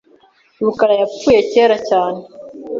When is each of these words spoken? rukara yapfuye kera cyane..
rukara 0.65 0.93
yapfuye 1.01 1.39
kera 1.51 1.77
cyane.. 1.89 2.19